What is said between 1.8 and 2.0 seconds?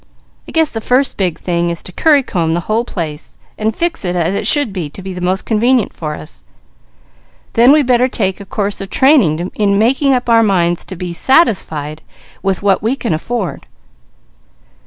to